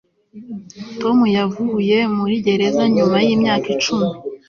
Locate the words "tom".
1.01-1.17